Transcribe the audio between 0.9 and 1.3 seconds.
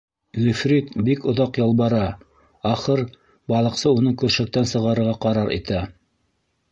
бик